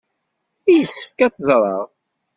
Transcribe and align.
Yessefk 0.75 1.19
ad 1.19 1.33
teẓreɣ. 1.33 1.85